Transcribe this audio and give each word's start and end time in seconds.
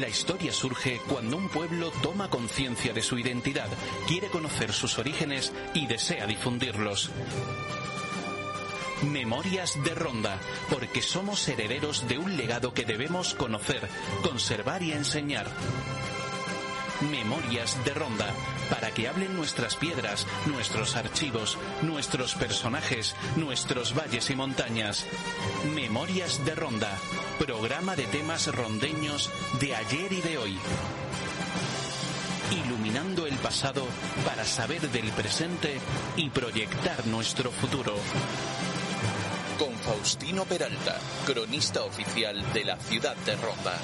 La 0.00 0.08
historia 0.08 0.50
surge 0.50 0.98
cuando 1.06 1.36
un 1.36 1.50
pueblo 1.50 1.90
toma 2.02 2.30
conciencia 2.30 2.94
de 2.94 3.02
su 3.02 3.18
identidad, 3.18 3.68
quiere 4.08 4.28
conocer 4.28 4.72
sus 4.72 4.98
orígenes 4.98 5.52
y 5.74 5.86
desea 5.86 6.26
difundirlos. 6.26 7.10
Memorias 9.02 9.78
de 9.84 9.94
Ronda, 9.94 10.40
porque 10.70 11.02
somos 11.02 11.46
herederos 11.48 12.08
de 12.08 12.16
un 12.16 12.38
legado 12.38 12.72
que 12.72 12.86
debemos 12.86 13.34
conocer, 13.34 13.86
conservar 14.22 14.82
y 14.82 14.92
enseñar. 14.92 15.46
Memorias 17.08 17.82
de 17.84 17.94
Ronda, 17.94 18.26
para 18.68 18.90
que 18.90 19.08
hablen 19.08 19.34
nuestras 19.34 19.76
piedras, 19.76 20.26
nuestros 20.46 20.96
archivos, 20.96 21.56
nuestros 21.82 22.34
personajes, 22.34 23.16
nuestros 23.36 23.94
valles 23.94 24.28
y 24.28 24.36
montañas. 24.36 25.06
Memorias 25.74 26.44
de 26.44 26.54
Ronda, 26.54 26.98
programa 27.38 27.96
de 27.96 28.04
temas 28.04 28.54
rondeños 28.54 29.30
de 29.60 29.74
ayer 29.74 30.12
y 30.12 30.20
de 30.20 30.38
hoy. 30.38 30.58
Iluminando 32.66 33.26
el 33.26 33.36
pasado 33.36 33.86
para 34.26 34.44
saber 34.44 34.90
del 34.90 35.10
presente 35.12 35.78
y 36.16 36.28
proyectar 36.30 37.06
nuestro 37.06 37.50
futuro. 37.50 37.94
Con 39.58 39.72
Faustino 39.78 40.44
Peralta, 40.44 40.98
cronista 41.24 41.82
oficial 41.82 42.52
de 42.52 42.64
la 42.64 42.76
ciudad 42.76 43.16
de 43.16 43.36
Ronda. 43.36 43.78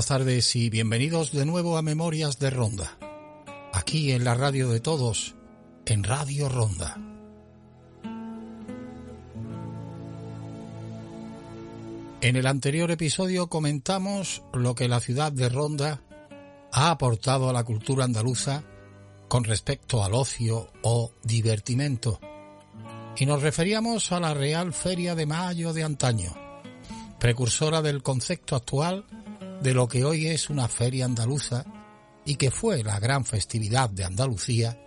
Buenas 0.00 0.18
tardes 0.18 0.56
y 0.56 0.70
bienvenidos 0.70 1.30
de 1.30 1.44
nuevo 1.44 1.76
a 1.76 1.82
Memorias 1.82 2.38
de 2.38 2.48
Ronda, 2.48 2.96
aquí 3.74 4.12
en 4.12 4.24
la 4.24 4.32
radio 4.32 4.70
de 4.70 4.80
todos, 4.80 5.34
en 5.84 6.04
Radio 6.04 6.48
Ronda. 6.48 6.96
En 12.22 12.36
el 12.36 12.46
anterior 12.46 12.90
episodio 12.90 13.48
comentamos 13.48 14.42
lo 14.54 14.74
que 14.74 14.88
la 14.88 15.00
ciudad 15.00 15.32
de 15.32 15.50
Ronda 15.50 16.00
ha 16.72 16.90
aportado 16.90 17.50
a 17.50 17.52
la 17.52 17.64
cultura 17.64 18.06
andaluza 18.06 18.64
con 19.28 19.44
respecto 19.44 20.02
al 20.02 20.14
ocio 20.14 20.72
o 20.80 21.12
divertimento, 21.22 22.18
y 23.18 23.26
nos 23.26 23.42
referíamos 23.42 24.12
a 24.12 24.20
la 24.20 24.32
Real 24.32 24.72
Feria 24.72 25.14
de 25.14 25.26
Mayo 25.26 25.74
de 25.74 25.84
antaño, 25.84 26.34
precursora 27.18 27.82
del 27.82 28.02
concepto 28.02 28.56
actual 28.56 29.04
de 29.60 29.74
lo 29.74 29.88
que 29.88 30.04
hoy 30.04 30.26
es 30.26 30.50
una 30.50 30.68
feria 30.68 31.04
andaluza 31.04 31.64
y 32.24 32.36
que 32.36 32.50
fue 32.50 32.82
la 32.82 32.98
gran 32.98 33.24
festividad 33.24 33.90
de 33.90 34.04
Andalucía 34.04 34.78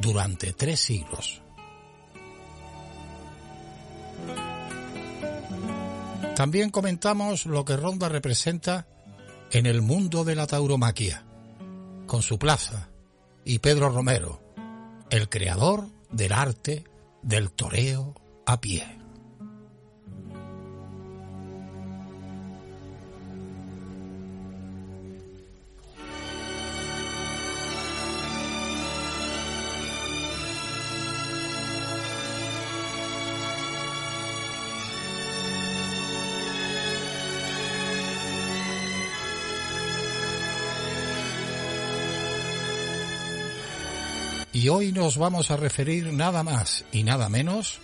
durante 0.00 0.52
tres 0.52 0.80
siglos. 0.80 1.42
También 6.34 6.70
comentamos 6.70 7.46
lo 7.46 7.64
que 7.64 7.76
Ronda 7.76 8.08
representa 8.08 8.86
en 9.50 9.66
el 9.66 9.82
mundo 9.82 10.24
de 10.24 10.36
la 10.36 10.46
tauromaquia, 10.46 11.24
con 12.06 12.22
su 12.22 12.38
plaza 12.38 12.90
y 13.44 13.58
Pedro 13.58 13.88
Romero, 13.88 14.40
el 15.10 15.28
creador 15.28 15.88
del 16.10 16.32
arte 16.32 16.84
del 17.22 17.50
toreo 17.50 18.14
a 18.46 18.60
pie. 18.60 18.97
Y 44.58 44.70
hoy 44.70 44.90
nos 44.90 45.18
vamos 45.18 45.52
a 45.52 45.56
referir 45.56 46.12
nada 46.12 46.42
más 46.42 46.84
y 46.90 47.04
nada 47.04 47.28
menos 47.28 47.78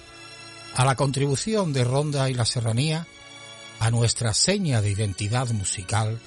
a 0.74 0.84
la 0.84 0.96
contribución 0.96 1.72
de 1.72 1.84
Ronda 1.84 2.28
y 2.28 2.34
la 2.34 2.44
Serranía 2.44 3.06
a 3.78 3.92
nuestra 3.92 4.34
seña 4.34 4.82
de 4.82 4.90
identidad 4.90 5.48
musical 5.50 6.18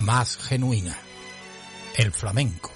más 0.00 0.36
genuina, 0.36 0.98
el 1.96 2.12
flamenco. 2.12 2.70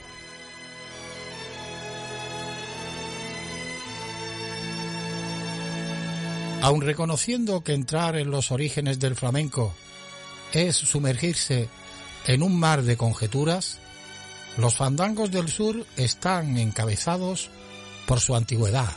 Aun 6.62 6.80
reconociendo 6.80 7.62
que 7.62 7.74
entrar 7.74 8.16
en 8.16 8.30
los 8.30 8.50
orígenes 8.52 8.98
del 9.00 9.16
flamenco 9.16 9.74
es 10.54 10.76
sumergirse 10.76 11.68
en 12.26 12.42
un 12.42 12.58
mar 12.58 12.84
de 12.84 12.96
conjeturas, 12.96 13.80
los 14.56 14.74
fandangos 14.74 15.30
del 15.30 15.48
sur 15.48 15.86
están 15.96 16.56
encabezados 16.56 17.50
por 18.06 18.20
su 18.20 18.34
antigüedad, 18.34 18.94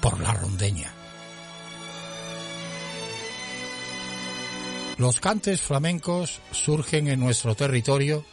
por 0.00 0.20
la 0.20 0.32
rondeña. 0.32 0.92
Los 4.98 5.18
cantes 5.18 5.62
flamencos 5.62 6.40
surgen 6.52 7.08
en 7.08 7.20
nuestro 7.20 7.54
territorio 7.54 8.24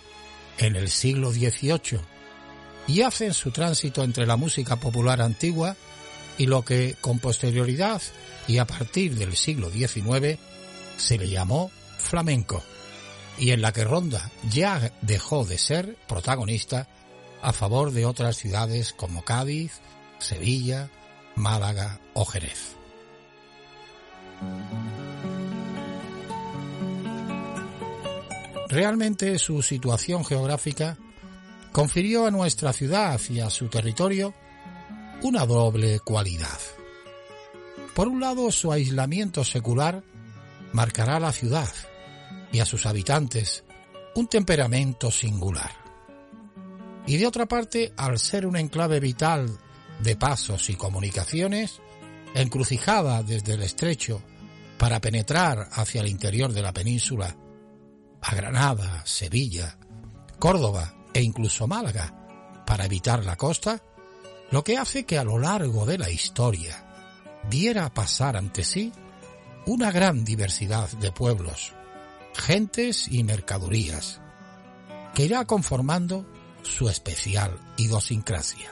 en 0.57 0.75
el 0.75 0.89
siglo 0.89 1.31
XVIII 1.31 2.01
y 2.88 3.01
hacen 3.01 3.33
su 3.33 3.51
tránsito 3.51 4.03
entre 4.03 4.25
la 4.25 4.35
música 4.35 4.75
popular 4.75 5.21
antigua 5.21 5.75
y 6.38 6.45
lo 6.45 6.63
que 6.63 6.95
con 6.99 7.19
posterioridad 7.19 8.01
y 8.47 8.57
a 8.57 8.67
partir 8.67 9.15
del 9.15 9.35
siglo 9.35 9.69
XIX 9.69 10.38
se 10.97 11.17
le 11.17 11.29
llamó 11.29 11.71
flamenco 11.97 12.63
y 13.38 13.52
en 13.52 13.62
la 13.62 13.72
que 13.72 13.84
Ronda 13.84 14.31
ya 14.50 14.92
dejó 15.02 15.46
de 15.46 15.58
ser 15.58 15.96
protagonista 16.08 16.88
a 17.42 17.53
favor 17.53 17.92
de 17.92 18.06
otras 18.06 18.38
ciudades 18.38 18.94
como 18.94 19.24
Cádiz, 19.24 19.80
Sevilla, 20.20 20.90
Málaga 21.36 22.00
o 22.14 22.25
Jerez. 22.25 22.75
Realmente 28.70 29.40
su 29.40 29.62
situación 29.62 30.25
geográfica 30.25 30.98
confirió 31.72 32.25
a 32.25 32.31
nuestra 32.31 32.74
ciudad 32.74 33.19
y 33.30 33.40
a 33.40 33.50
su 33.50 33.68
territorio 33.68 34.33
una 35.22 35.45
doble 35.45 36.00
cualidad. 36.00 36.60
Por 37.95 38.07
un 38.07 38.19
lado, 38.19 38.51
su 38.51 38.72
aislamiento 38.72 39.44
secular 39.44 40.04
marcará 40.74 41.19
la 41.19 41.31
ciudad 41.31 41.69
y 42.51 42.59
a 42.59 42.65
sus 42.65 42.85
habitantes 42.85 43.63
un 44.15 44.27
temperamento 44.27 45.11
singular. 45.11 45.71
Y 47.05 47.17
de 47.17 47.27
otra 47.27 47.45
parte, 47.45 47.94
al 47.95 48.19
ser 48.19 48.45
un 48.45 48.57
enclave 48.57 48.99
vital 48.99 49.57
de 49.99 50.15
pasos 50.15 50.69
y 50.69 50.75
comunicaciones, 50.75 51.79
encrucijada 52.33 53.23
desde 53.23 53.53
el 53.53 53.63
estrecho 53.63 54.21
para 54.77 54.99
penetrar 54.99 55.69
hacia 55.71 56.01
el 56.01 56.07
interior 56.07 56.51
de 56.53 56.61
la 56.61 56.73
península, 56.73 57.35
a 58.21 58.35
Granada, 58.35 59.03
Sevilla, 59.05 59.77
Córdoba 60.39 60.95
e 61.13 61.21
incluso 61.21 61.67
Málaga, 61.67 62.63
para 62.65 62.85
evitar 62.85 63.23
la 63.25 63.38
costa, 63.38 63.81
lo 64.51 64.63
que 64.63 64.77
hace 64.77 65.05
que 65.05 65.17
a 65.17 65.23
lo 65.23 65.39
largo 65.39 65.85
de 65.85 65.97
la 65.97 66.09
historia 66.09 66.85
viera 67.49 67.94
pasar 67.94 68.38
ante 68.38 68.63
sí 68.63 68.91
una 69.65 69.91
gran 69.91 70.23
diversidad 70.23 70.89
de 70.89 71.11
pueblos, 71.11 71.73
gentes 72.38 73.07
y 73.10 73.24
mercadurías, 73.24 74.22
que 75.13 75.25
irá 75.25 75.45
conformando 75.45 76.25
su 76.63 76.89
especial 76.89 77.60
idiosincrasia. 77.78 78.72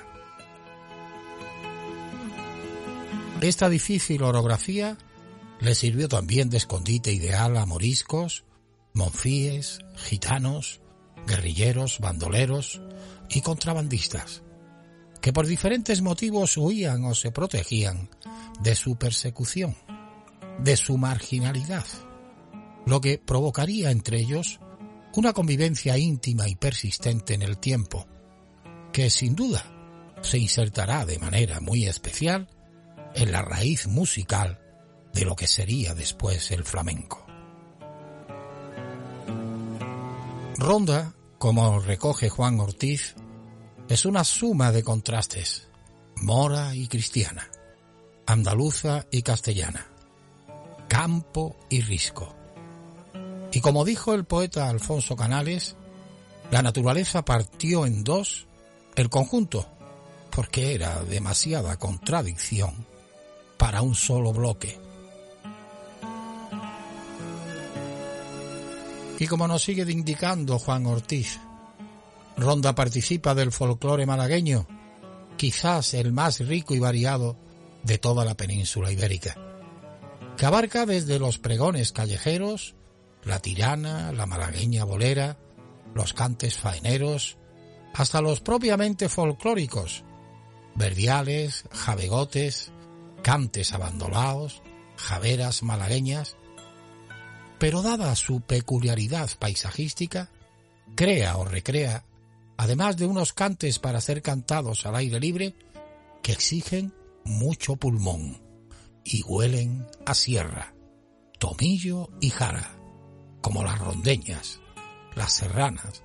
Esta 3.42 3.68
difícil 3.70 4.24
orografía 4.24 4.98
le 5.60 5.76
sirvió 5.76 6.08
también 6.08 6.50
de 6.50 6.58
escondite 6.58 7.12
ideal 7.12 7.58
a 7.58 7.66
moriscos, 7.66 8.46
monfíes, 8.94 9.80
gitanos, 9.96 10.80
guerrilleros, 11.28 12.00
bandoleros 12.00 12.82
y 13.30 13.42
contrabandistas, 13.42 14.44
que 15.22 15.34
por 15.34 15.48
diferentes 15.48 16.02
motivos 16.02 16.58
huían 16.58 17.04
o 17.06 17.16
se 17.16 17.32
protegían 17.32 18.10
de 18.62 18.76
su 18.76 18.96
persecución, 18.96 19.76
de 20.60 20.78
su 20.78 20.98
marginalidad, 20.98 21.86
lo 22.86 23.02
que 23.02 23.18
provocaría 23.18 23.92
entre 23.92 24.20
ellos 24.20 24.60
una 25.16 25.34
convivencia 25.34 25.98
íntima 25.98 26.48
y 26.48 26.56
persistente 26.56 27.34
en 27.34 27.42
el 27.42 27.58
tiempo, 27.58 28.08
que 28.92 29.10
sin 29.10 29.36
duda 29.36 29.66
se 30.22 30.38
insertará 30.38 31.06
de 31.06 31.20
manera 31.20 31.60
muy 31.60 31.86
especial 31.86 32.50
en 33.16 33.32
la 33.32 33.42
raíz 33.42 33.88
musical 33.88 34.60
de 35.14 35.26
lo 35.26 35.36
que 35.36 35.48
sería 35.48 35.94
después 35.96 36.52
el 36.52 36.64
flamenco. 36.64 37.26
Ronda, 40.58 41.14
como 41.38 41.80
recoge 41.80 42.30
Juan 42.30 42.60
Ortiz, 42.60 43.16
es 43.88 44.06
una 44.06 44.24
suma 44.24 44.72
de 44.72 44.84
contrastes, 44.84 45.70
mora 46.16 46.76
y 46.76 46.88
cristiana, 46.88 47.50
andaluza 48.26 49.06
y 49.12 49.22
castellana, 49.22 49.88
campo 50.88 51.58
y 51.70 51.82
risco. 51.82 52.35
Y 53.56 53.62
como 53.62 53.86
dijo 53.86 54.14
el 54.14 54.26
poeta 54.26 54.68
Alfonso 54.68 55.16
Canales, 55.16 55.78
la 56.52 56.62
naturaleza 56.62 57.24
partió 57.24 57.86
en 57.86 58.04
dos 58.04 58.48
el 58.98 59.10
conjunto, 59.10 59.66
porque 60.30 60.76
era 60.76 61.02
demasiada 61.06 61.78
contradicción 61.78 62.86
para 63.56 63.82
un 63.82 63.96
solo 63.96 64.34
bloque. 64.34 64.78
Y 69.20 69.28
como 69.28 69.48
nos 69.48 69.64
sigue 69.64 69.90
indicando 69.90 70.60
Juan 70.60 70.86
Ortiz, 70.86 71.40
Ronda 72.36 72.76
participa 72.76 73.34
del 73.34 73.54
folclore 73.54 74.06
malagueño, 74.06 74.68
quizás 75.38 75.94
el 75.94 76.12
más 76.12 76.42
rico 76.42 76.76
y 76.76 76.80
variado 76.80 77.38
de 77.84 78.00
toda 78.00 78.26
la 78.26 78.36
península 78.36 78.92
ibérica, 78.92 79.38
que 80.36 80.46
abarca 80.46 80.86
desde 80.86 81.20
los 81.20 81.38
pregones 81.38 81.94
callejeros, 81.94 82.75
la 83.26 83.40
tirana, 83.40 84.12
la 84.12 84.26
malagueña 84.26 84.86
bolera, 84.86 85.38
los 85.94 86.14
cantes 86.14 86.58
faeneros, 86.58 87.38
hasta 87.94 88.22
los 88.22 88.40
propiamente 88.40 89.10
folclóricos, 89.10 90.04
verdiales, 90.76 91.66
jabegotes, 91.72 92.72
cantes 93.24 93.74
abandonados, 93.74 94.62
javeras 94.98 95.64
malagueñas, 95.64 96.38
pero 97.58 97.82
dada 97.82 98.16
su 98.16 98.42
peculiaridad 98.42 99.30
paisajística, 99.40 100.30
crea 100.96 101.38
o 101.38 101.46
recrea, 101.46 102.06
además 102.58 102.98
de 102.98 103.08
unos 103.08 103.34
cantes 103.34 103.80
para 103.80 104.02
ser 104.02 104.22
cantados 104.22 104.86
al 104.86 104.96
aire 104.96 105.20
libre, 105.20 105.56
que 106.22 106.34
exigen 106.34 106.94
mucho 107.24 107.76
pulmón 107.76 108.42
y 109.04 109.24
huelen 109.24 109.88
a 110.06 110.14
sierra, 110.14 110.76
tomillo 111.40 112.10
y 112.20 112.30
jara, 112.30 112.76
como 113.46 113.64
las 113.64 113.78
rondeñas, 113.78 114.60
las 115.14 115.34
serranas, 115.34 116.02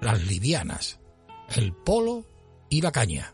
las 0.00 0.20
livianas, 0.24 0.98
el 1.54 1.72
polo 1.72 2.26
y 2.68 2.80
la 2.80 2.90
caña. 2.90 3.32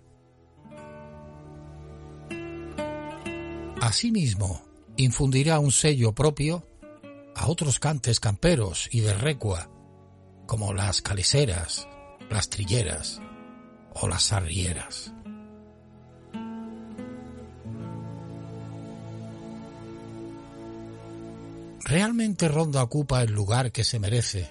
Asimismo, 3.81 4.61
infundirá 4.99 5.59
un 5.59 5.73
sello 5.73 6.13
propio 6.13 6.67
a 7.35 7.49
otros 7.49 7.79
cantes 7.79 8.21
camperos 8.21 8.91
y 8.93 9.01
de 9.01 9.15
recua, 9.15 9.71
como 10.47 10.75
las 10.75 11.01
caliseras, 11.01 11.89
las 12.29 12.51
trilleras 12.51 13.23
o 13.95 14.07
las 14.07 14.35
arrieras. 14.35 15.15
¿Realmente 21.85 22.49
Ronda 22.49 22.83
ocupa 22.83 23.23
el 23.23 23.33
lugar 23.33 23.73
que 23.73 23.85
se 23.85 23.99
merece 23.99 24.51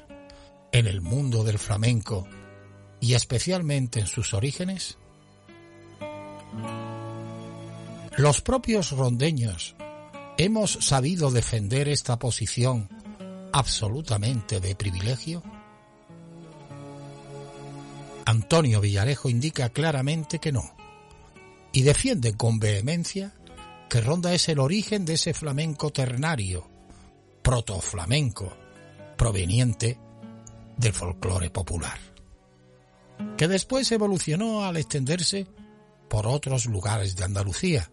en 0.72 0.88
el 0.88 1.02
mundo 1.02 1.44
del 1.44 1.60
flamenco 1.60 2.28
y 3.00 3.14
especialmente 3.14 4.00
en 4.00 4.08
sus 4.08 4.34
orígenes? 4.34 4.98
Los 8.18 8.42
propios 8.42 8.92
rondeños 8.92 9.76
¿Hemos 10.42 10.72
sabido 10.72 11.32
defender 11.32 11.90
esta 11.90 12.18
posición 12.18 12.88
absolutamente 13.52 14.62
de 14.62 14.74
privilegio? 14.74 15.44
Antonio 18.24 18.80
Villarejo 18.80 19.28
indica 19.28 19.68
claramente 19.68 20.40
que 20.40 20.54
no, 20.54 20.64
y 21.74 21.82
defiende 21.82 22.38
con 22.38 22.58
vehemencia 22.58 23.34
que 23.90 24.00
Ronda 24.00 24.34
es 24.34 24.48
el 24.48 24.60
origen 24.60 25.04
de 25.04 25.16
ese 25.16 25.34
flamenco 25.34 25.90
ternario, 25.90 26.70
protoflamenco, 27.50 28.56
proveniente 29.18 29.98
del 30.78 30.94
folclore 30.94 31.50
popular, 31.50 31.98
que 33.38 33.48
después 33.48 33.92
evolucionó 33.92 34.66
al 34.66 34.78
extenderse 34.78 35.48
por 36.12 36.28
otros 36.28 36.68
lugares 36.68 37.16
de 37.16 37.24
Andalucía, 37.24 37.90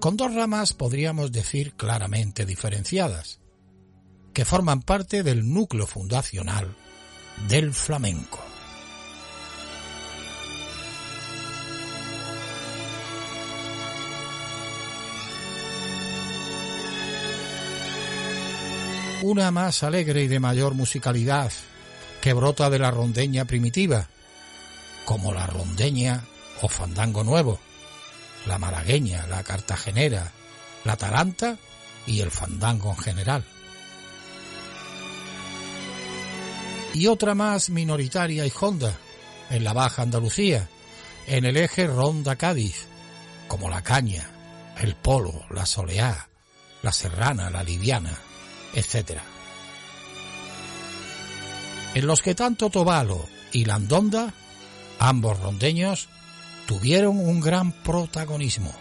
con 0.00 0.16
dos 0.16 0.34
ramas 0.34 0.72
podríamos 0.72 1.30
decir 1.30 1.74
claramente 1.74 2.44
diferenciadas, 2.44 3.38
que 4.34 4.44
forman 4.44 4.82
parte 4.82 5.22
del 5.22 5.48
núcleo 5.48 5.86
fundacional 5.86 6.74
del 7.48 7.72
flamenco. 7.72 8.45
Una 19.26 19.50
más 19.50 19.82
alegre 19.82 20.22
y 20.22 20.28
de 20.28 20.38
mayor 20.38 20.74
musicalidad, 20.74 21.50
que 22.20 22.32
brota 22.32 22.70
de 22.70 22.78
la 22.78 22.92
rondeña 22.92 23.44
primitiva, 23.44 24.06
como 25.04 25.34
la 25.34 25.48
rondeña 25.48 26.22
o 26.62 26.68
fandango 26.68 27.24
nuevo, 27.24 27.58
la 28.46 28.56
malagueña, 28.58 29.26
la 29.26 29.42
cartagenera, 29.42 30.30
la 30.84 30.96
taranta 30.96 31.58
y 32.06 32.20
el 32.20 32.30
fandango 32.30 32.90
en 32.90 32.98
general. 32.98 33.44
Y 36.94 37.08
otra 37.08 37.34
más 37.34 37.68
minoritaria 37.68 38.46
y 38.46 38.52
honda, 38.60 38.96
en 39.50 39.64
la 39.64 39.72
Baja 39.72 40.02
Andalucía, 40.02 40.68
en 41.26 41.46
el 41.46 41.56
eje 41.56 41.88
Ronda-Cádiz, 41.88 42.86
como 43.48 43.68
la 43.70 43.82
caña, 43.82 44.30
el 44.78 44.94
polo, 44.94 45.46
la 45.50 45.66
soleá, 45.66 46.28
la 46.82 46.92
serrana, 46.92 47.50
la 47.50 47.64
liviana, 47.64 48.16
etc. 48.76 49.18
En 51.94 52.06
los 52.06 52.22
que 52.22 52.34
tanto 52.34 52.70
Tobalo 52.70 53.26
y 53.52 53.64
Landonda, 53.64 54.34
ambos 54.98 55.40
rondeños, 55.40 56.08
tuvieron 56.66 57.18
un 57.18 57.40
gran 57.40 57.72
protagonismo. 57.72 58.72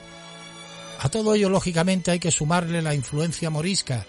A 0.99 1.09
todo 1.09 1.33
ello, 1.33 1.49
lógicamente, 1.49 2.11
hay 2.11 2.19
que 2.19 2.31
sumarle 2.31 2.81
la 2.81 2.93
influencia 2.93 3.49
morisca, 3.49 4.05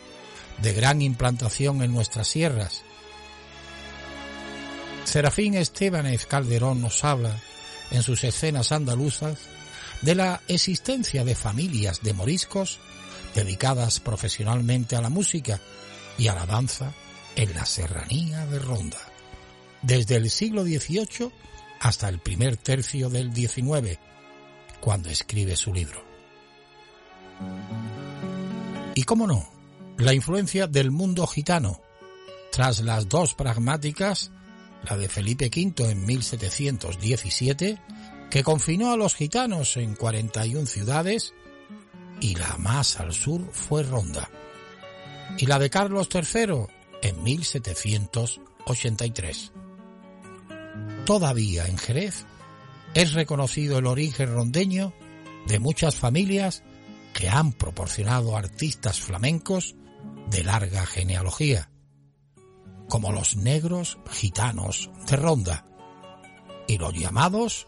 de 0.61 0.73
gran 0.73 1.03
implantación 1.03 1.83
en 1.83 1.93
nuestras 1.93 2.29
sierras. 2.29 2.83
Serafín 5.05 5.55
Estebanez 5.55 6.27
Calderón 6.27 6.81
nos 6.81 7.05
habla, 7.05 7.39
en 7.91 8.03
sus 8.03 8.25
escenas 8.25 8.73
andaluzas, 8.73 9.39
de 10.03 10.15
la 10.15 10.41
existencia 10.49 11.25
de 11.25 11.35
familias 11.35 12.03
de 12.03 12.13
moriscos 12.13 12.81
dedicadas 13.37 14.01
profesionalmente 14.01 14.97
a 14.97 15.03
la 15.03 15.11
música 15.11 15.61
y 16.19 16.29
a 16.29 16.35
la 16.35 16.47
danza 16.47 16.95
en 17.37 17.55
la 17.55 17.67
serranía 17.67 18.47
de 18.47 18.59
Ronda. 18.59 18.99
Desde 19.83 20.17
el 20.17 20.31
siglo 20.31 20.65
XVIII 20.65 21.31
hasta 21.79 22.09
el 22.09 22.19
primer 22.19 22.57
tercio 22.57 23.11
del 23.11 23.35
XIX, 23.35 23.99
cuando 24.81 25.11
escribe 25.11 25.55
su 25.55 25.73
libro. 25.75 26.03
Y 28.95 29.03
cómo 29.03 29.27
no, 29.27 29.47
la 29.99 30.15
influencia 30.15 30.67
del 30.67 30.91
mundo 30.91 31.27
gitano, 31.27 31.83
tras 32.51 32.81
las 32.81 33.07
dos 33.07 33.35
pragmáticas, 33.35 34.31
la 34.89 34.97
de 34.97 35.11
Felipe 35.11 35.51
V 35.55 35.91
en 35.91 36.07
1717, 36.07 37.79
que 38.31 38.43
confinó 38.43 38.93
a 38.93 38.97
los 38.97 39.15
gitanos 39.15 39.77
en 39.77 39.95
41 39.95 40.67
ciudades, 40.67 41.35
y 42.21 42.35
la 42.35 42.57
más 42.59 43.01
al 43.01 43.13
sur 43.13 43.49
fue 43.53 43.83
Ronda, 43.83 44.31
y 45.39 45.47
la 45.47 45.59
de 45.59 45.71
Carlos 45.71 46.09
III 46.13 46.67
en 47.03 47.23
1783. 47.23 49.53
todavía 51.05 51.67
en 51.67 51.79
Jerez 51.79 52.27
es 52.95 53.13
reconocido 53.13 53.79
el 53.79 53.87
origen 53.87 54.35
rondeño 54.35 54.93
de 55.47 55.59
muchas 55.59 55.97
familias 55.97 56.63
que 57.15 57.29
han 57.29 57.53
proporcionado 57.53 58.37
artistas 58.37 59.01
flamencos 59.01 59.75
de 60.31 60.45
larga 60.45 60.87
genealogía, 60.87 61.71
como 62.89 63.11
los 63.13 63.37
negros 63.37 63.99
gitanos 64.11 64.91
de 65.09 65.17
Ronda 65.17 65.65
y 66.67 66.79
los 66.79 66.95
llamados 66.95 67.67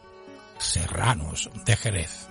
serranos 0.59 1.50
de 1.64 1.76
Jerez. 1.76 2.28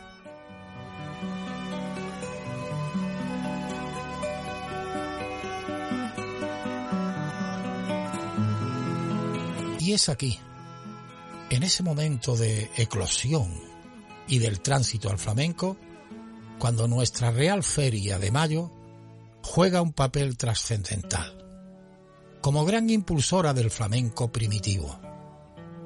Y 9.87 9.93
es 9.93 10.09
aquí, 10.09 10.37
en 11.49 11.63
ese 11.63 11.81
momento 11.81 12.35
de 12.35 12.69
eclosión 12.75 13.49
y 14.27 14.37
del 14.39 14.59
tránsito 14.59 15.09
al 15.09 15.17
flamenco, 15.17 15.77
cuando 16.59 16.89
nuestra 16.89 17.31
Real 17.31 17.63
Feria 17.63 18.19
de 18.19 18.29
Mayo 18.29 18.69
juega 19.43 19.81
un 19.81 19.93
papel 19.93 20.35
trascendental, 20.35 21.37
como 22.41 22.65
gran 22.65 22.89
impulsora 22.89 23.53
del 23.53 23.71
flamenco 23.71 24.29
primitivo, 24.29 24.99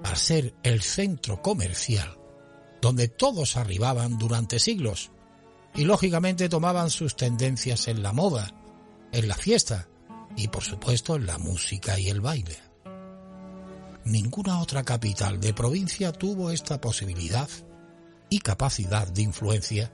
al 0.04 0.18
ser 0.18 0.56
el 0.64 0.82
centro 0.82 1.44
comercial 1.44 2.18
donde 2.82 3.08
todos 3.08 3.56
arribaban 3.56 4.18
durante 4.18 4.58
siglos 4.58 5.12
y 5.76 5.84
lógicamente 5.84 6.50
tomaban 6.50 6.90
sus 6.90 7.16
tendencias 7.16 7.88
en 7.88 8.02
la 8.02 8.14
moda, 8.14 8.52
en 9.12 9.28
la 9.28 9.36
fiesta 9.36 9.90
y 10.36 10.48
por 10.48 10.64
supuesto 10.64 11.18
en 11.18 11.28
la 11.28 11.38
música 11.38 12.00
y 12.00 12.10
el 12.10 12.20
baile 12.20 12.71
ninguna 14.06 14.62
otra 14.62 14.84
capital 14.84 15.40
de 15.40 15.54
provincia 15.54 16.12
tuvo 16.12 16.52
esta 16.52 16.82
posibilidad 16.82 17.50
y 18.30 18.40
capacidad 18.40 19.08
de 19.08 19.22
influencia 19.24 19.94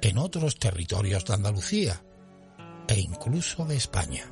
en 0.00 0.18
otros 0.18 0.56
territorios 0.56 1.24
de 1.24 1.34
Andalucía 1.34 2.02
e 2.88 3.00
incluso 3.00 3.64
de 3.64 3.76
España. 3.76 4.24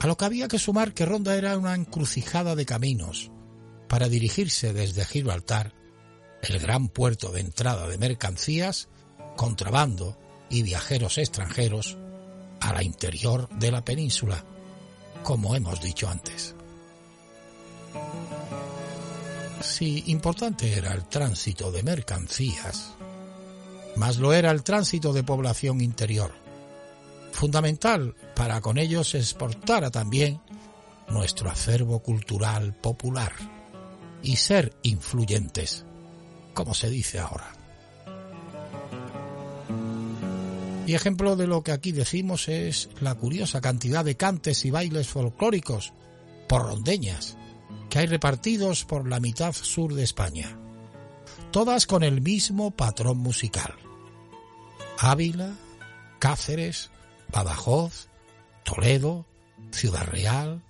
A 0.00 0.06
lo 0.06 0.16
que 0.16 0.24
había 0.24 0.48
que 0.48 0.58
sumar 0.58 0.92
que 0.92 1.06
Ronda 1.06 1.36
era 1.36 1.56
una 1.56 1.74
encrucijada 1.74 2.54
de 2.54 2.66
caminos 2.66 3.30
para 3.88 4.08
dirigirse 4.08 4.72
desde 4.72 5.04
Gibraltar, 5.04 5.74
el 6.42 6.58
gran 6.58 6.88
puerto 6.88 7.30
de 7.32 7.40
entrada 7.40 7.88
de 7.88 7.98
mercancías, 7.98 8.88
contrabando 9.36 10.18
y 10.50 10.62
viajeros 10.62 11.18
extranjeros, 11.18 11.96
a 12.60 12.72
la 12.72 12.82
interior 12.82 13.48
de 13.58 13.70
la 13.70 13.84
península, 13.84 14.44
como 15.22 15.54
hemos 15.54 15.80
dicho 15.80 16.08
antes. 16.08 16.55
Si 19.60 20.04
importante 20.08 20.76
era 20.76 20.92
el 20.92 21.06
tránsito 21.06 21.72
de 21.72 21.82
mercancías, 21.82 22.92
más 23.96 24.18
lo 24.18 24.32
era 24.32 24.50
el 24.50 24.62
tránsito 24.62 25.12
de 25.12 25.22
población 25.22 25.80
interior, 25.80 26.32
fundamental 27.32 28.14
para 28.34 28.60
con 28.60 28.76
ellos 28.76 29.14
exportar 29.14 29.90
también 29.90 30.40
nuestro 31.08 31.50
acervo 31.50 32.00
cultural 32.00 32.74
popular 32.74 33.32
y 34.22 34.36
ser 34.36 34.76
influyentes, 34.82 35.84
como 36.52 36.74
se 36.74 36.90
dice 36.90 37.18
ahora. 37.18 37.52
Y 40.86 40.94
ejemplo 40.94 41.34
de 41.34 41.46
lo 41.46 41.64
que 41.64 41.72
aquí 41.72 41.92
decimos 41.92 42.48
es 42.48 42.90
la 43.00 43.14
curiosa 43.14 43.60
cantidad 43.60 44.04
de 44.04 44.16
cantes 44.16 44.64
y 44.64 44.70
bailes 44.70 45.08
folclóricos 45.08 45.92
por 46.48 46.62
rondeñas 46.62 47.36
hay 47.98 48.06
repartidos 48.06 48.84
por 48.84 49.08
la 49.08 49.20
mitad 49.20 49.52
sur 49.52 49.94
de 49.94 50.02
España, 50.02 50.58
todas 51.50 51.86
con 51.86 52.02
el 52.02 52.20
mismo 52.20 52.70
patrón 52.70 53.18
musical. 53.18 53.74
Ávila, 54.98 55.54
Cáceres, 56.18 56.90
Badajoz, 57.32 58.08
Toledo, 58.64 59.26
Ciudad 59.70 60.06
Real, 60.06 60.62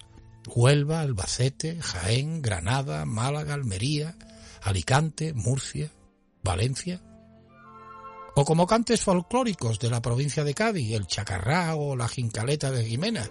Huelva, 0.46 1.00
Albacete, 1.00 1.80
Jaén, 1.80 2.42
Granada, 2.42 3.04
Málaga, 3.04 3.54
Almería, 3.54 4.16
Alicante, 4.62 5.32
Murcia, 5.32 5.90
Valencia, 6.42 7.02
o 8.34 8.44
como 8.44 8.66
cantes 8.66 9.00
folclóricos 9.02 9.78
de 9.78 9.90
la 9.90 10.02
provincia 10.02 10.44
de 10.44 10.54
Cádiz, 10.54 10.92
el 10.92 11.06
chacarrá 11.06 11.74
o 11.74 11.96
la 11.96 12.06
jincaleta 12.06 12.70
de 12.70 12.84
Jimena, 12.84 13.28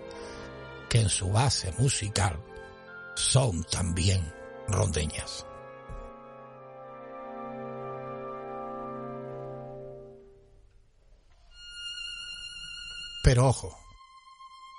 que 0.89 1.01
en 1.01 1.09
su 1.09 1.29
base 1.29 1.71
musical 1.77 2.39
son 3.15 3.63
también 3.63 4.33
rondeñas. 4.67 5.45
Pero 13.23 13.47
ojo, 13.47 13.75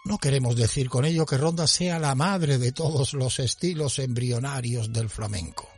no 0.05 0.19
queremos 0.19 0.55
decir 0.55 0.88
con 0.88 1.05
ello 1.05 1.26
que 1.26 1.37
Ronda 1.37 1.66
sea 1.66 1.99
la 1.99 2.14
madre 2.14 2.59
de 2.59 2.71
todos 2.71 3.12
los 3.12 3.40
estilos 3.40 3.99
embrionarios 3.99 4.93
del 4.93 5.11
flamenco. 5.11 5.69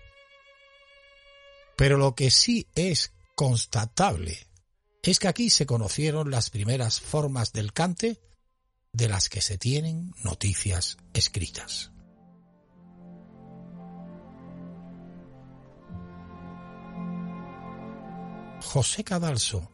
Pero 1.78 1.96
lo 1.96 2.14
que 2.14 2.30
sí 2.30 2.66
es 2.74 3.12
constatable 3.34 4.48
es 5.02 5.18
que 5.18 5.28
aquí 5.28 5.48
se 5.48 5.64
conocieron 5.64 6.30
las 6.30 6.50
primeras 6.50 7.00
formas 7.00 7.54
del 7.54 7.72
cante 7.72 8.20
de 8.92 9.08
las 9.08 9.30
que 9.30 9.40
se 9.40 9.56
tienen 9.56 10.12
noticias 10.22 10.98
escritas. 11.14 11.90
José 18.62 19.04
Cadalso, 19.04 19.70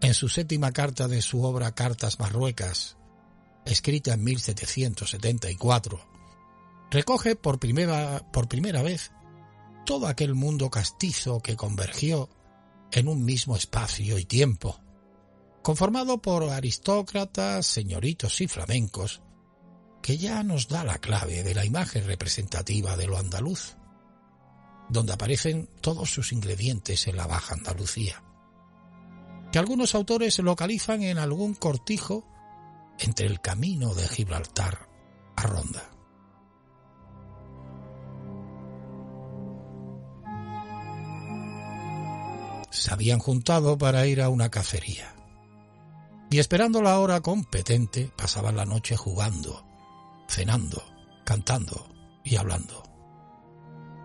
en 0.00 0.14
su 0.14 0.28
séptima 0.28 0.72
carta 0.72 1.08
de 1.08 1.20
su 1.20 1.42
obra 1.42 1.74
Cartas 1.74 2.18
Marruecas, 2.20 2.96
escrita 3.64 4.14
en 4.14 4.24
1774, 4.24 6.00
recoge 6.90 7.36
por 7.36 7.58
primera, 7.58 8.24
por 8.32 8.48
primera 8.48 8.82
vez 8.82 9.12
todo 9.84 10.06
aquel 10.06 10.34
mundo 10.34 10.70
castizo 10.70 11.40
que 11.40 11.56
convergió 11.56 12.30
en 12.92 13.08
un 13.08 13.24
mismo 13.24 13.56
espacio 13.56 14.18
y 14.18 14.24
tiempo, 14.24 14.80
conformado 15.62 16.22
por 16.22 16.44
aristócratas, 16.44 17.66
señoritos 17.66 18.40
y 18.40 18.48
flamencos, 18.48 19.22
que 20.02 20.18
ya 20.18 20.42
nos 20.42 20.68
da 20.68 20.84
la 20.84 20.98
clave 20.98 21.42
de 21.42 21.54
la 21.54 21.64
imagen 21.64 22.06
representativa 22.06 22.96
de 22.96 23.06
lo 23.06 23.18
andaluz 23.18 23.76
donde 24.88 25.12
aparecen 25.12 25.68
todos 25.80 26.10
sus 26.10 26.32
ingredientes 26.32 27.06
en 27.06 27.16
la 27.16 27.26
Baja 27.26 27.54
Andalucía, 27.54 28.22
que 29.52 29.58
algunos 29.58 29.94
autores 29.94 30.38
localizan 30.38 31.02
en 31.02 31.18
algún 31.18 31.54
cortijo 31.54 32.24
entre 32.98 33.26
el 33.26 33.40
camino 33.40 33.94
de 33.94 34.06
Gibraltar 34.08 34.88
a 35.36 35.42
Ronda. 35.42 35.90
Se 42.70 42.92
habían 42.92 43.20
juntado 43.20 43.78
para 43.78 44.06
ir 44.06 44.20
a 44.20 44.28
una 44.28 44.50
cacería 44.50 45.14
y 46.30 46.40
esperando 46.40 46.82
la 46.82 46.98
hora 46.98 47.20
competente 47.20 48.10
pasaban 48.16 48.56
la 48.56 48.64
noche 48.64 48.96
jugando, 48.96 49.64
cenando, 50.28 50.82
cantando 51.24 51.88
y 52.24 52.34
hablando 52.36 52.93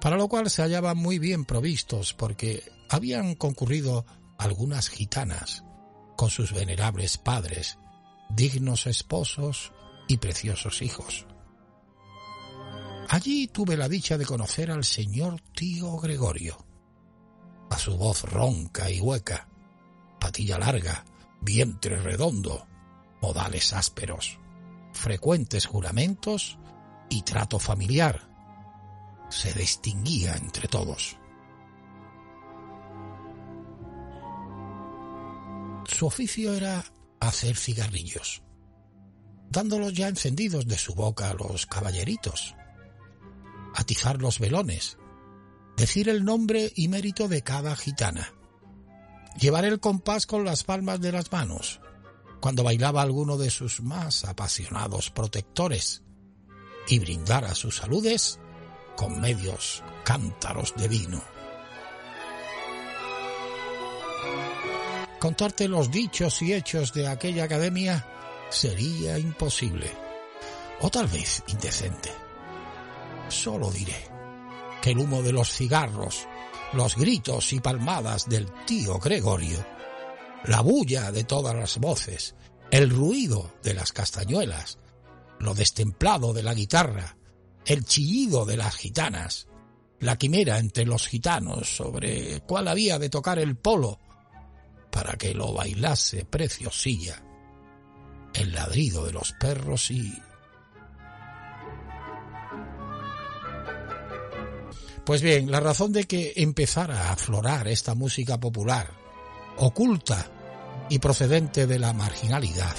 para 0.01 0.18
lo 0.18 0.27
cual 0.27 0.50
se 0.50 0.62
hallaban 0.62 0.98
muy 0.98 1.20
bien 1.20 1.46
provistos 1.46 2.13
porque 2.13 2.63
habían 2.89 3.36
concurrido 3.36 4.06
algunas 4.38 4.89
gitanas 4.89 5.63
con 6.15 6.29
sus 6.29 6.53
venerables 6.53 7.18
padres, 7.18 7.77
dignos 8.29 8.88
esposos 8.88 9.74
y 10.08 10.18
preciosos 10.18 10.82
hijos. 10.82 11.25
Allí 13.10 13.48
tuve 13.48 13.75
la 13.75 13.89
dicha 13.89 14.18
de 14.18 14.25
conocer 14.25 14.70
al 14.70 14.84
señor 14.84 15.41
tío 15.56 15.98
Gregorio, 15.98 16.65
a 17.70 17.77
su 17.77 17.98
voz 17.98 18.24
ronca 18.24 18.89
y 18.91 19.01
hueca, 19.01 19.48
patilla 20.20 20.60
larga, 20.60 21.06
vientre 21.41 21.98
redondo, 22.01 22.68
modales 23.22 23.74
ásperos, 23.74 24.39
frecuentes 24.94 25.65
juramentos 25.65 26.58
y 27.10 27.24
trato 27.24 27.60
familiar, 27.60 28.28
se 29.29 29.53
distinguía 29.53 30.36
entre 30.36 30.67
todos. 30.67 31.17
Su 35.86 36.05
oficio 36.05 36.53
era 36.53 36.83
hacer 37.19 37.55
cigarrillos, 37.55 38.41
dándolos 39.50 39.93
ya 39.93 40.07
encendidos 40.07 40.67
de 40.67 40.77
su 40.77 40.93
boca 40.93 41.29
a 41.29 41.33
los 41.33 41.65
caballeritos, 41.65 42.55
atizar 43.75 44.21
los 44.21 44.39
velones, 44.39 44.98
decir 45.77 46.09
el 46.09 46.24
nombre 46.24 46.71
y 46.75 46.88
mérito 46.88 47.27
de 47.27 47.41
cada 47.41 47.75
gitana, 47.75 48.33
llevar 49.39 49.65
el 49.65 49.79
compás 49.79 50.25
con 50.25 50.45
las 50.45 50.63
palmas 50.63 51.01
de 51.01 51.12
las 51.12 51.31
manos, 51.31 51.81
cuando 52.39 52.63
bailaba 52.63 53.01
alguno 53.01 53.38
de 53.38 53.50
sus 53.50 53.81
más 53.81 54.25
apasionados 54.25 55.09
protectores, 55.09 56.03
y 56.88 57.00
brindar 57.00 57.45
a 57.45 57.55
sus 57.55 57.77
saludes 57.77 58.39
con 59.00 59.22
medios 59.22 59.82
cántaros 60.03 60.74
de 60.75 60.89
vino. 60.89 61.24
Contarte 65.22 65.70
los 65.70 65.89
dichos 65.89 66.41
y 66.41 66.51
hechos 66.53 66.91
de 66.91 67.08
aquella 67.08 67.46
academia 67.46 68.06
sería 68.50 69.18
imposible, 69.18 69.89
o 70.82 70.89
tal 70.89 71.08
vez 71.08 71.41
indecente. 71.48 72.12
Solo 73.29 73.72
diré 73.72 74.06
que 74.82 74.91
el 74.91 75.00
humo 75.00 75.22
de 75.22 75.32
los 75.32 75.50
cigarros, 75.50 76.27
los 76.74 76.98
gritos 76.98 77.53
y 77.53 77.62
palmadas 77.62 78.27
del 78.27 78.51
tío 78.65 79.00
Gregorio, 79.00 79.65
la 80.44 80.60
bulla 80.60 81.13
de 81.13 81.24
todas 81.24 81.56
las 81.56 81.77
voces, 81.77 82.36
el 82.70 82.89
ruido 82.89 83.50
de 83.63 83.75
las 83.75 83.94
castañuelas, 83.94 84.77
lo 85.39 85.53
destemplado 85.53 86.34
de 86.34 86.44
la 86.44 86.53
guitarra, 86.53 87.15
el 87.66 87.86
chillido 87.86 88.46
de 88.46 88.58
las 88.58 88.75
gitanas, 88.75 89.48
la 90.00 90.18
quimera 90.18 90.60
entre 90.60 90.86
los 90.86 91.08
gitanos 91.08 91.75
sobre 91.75 92.42
cuál 92.42 92.68
había 92.68 93.00
de 93.00 93.10
tocar 93.10 93.39
el 93.39 93.58
polo 93.58 94.00
para 94.92 95.13
que 95.18 95.34
lo 95.34 95.54
bailase 95.54 96.25
preciosilla, 96.25 97.24
el 98.34 98.54
ladrido 98.54 99.06
de 99.06 99.13
los 99.13 99.34
perros 99.34 99.92
y... 99.92 100.13
Pues 105.06 105.22
bien, 105.22 105.50
la 105.50 105.60
razón 105.60 105.92
de 105.92 106.06
que 106.06 106.34
empezara 106.36 107.08
a 107.08 107.13
aflorar 107.13 107.68
esta 107.68 107.96
música 107.96 108.39
popular, 108.39 108.92
oculta 109.58 110.30
y 110.89 111.00
procedente 111.00 111.66
de 111.66 111.80
la 111.80 111.94
marginalidad, 111.94 112.75